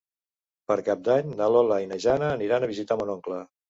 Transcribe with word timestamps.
Per 0.71 0.77
Cap 0.87 1.03
d'Any 1.09 1.31
na 1.43 1.51
Lola 1.59 1.79
i 1.87 1.89
na 1.95 2.03
Jana 2.09 2.35
aniran 2.41 2.63
a 2.71 2.75
visitar 2.77 3.03
mon 3.05 3.19
oncle. 3.21 3.45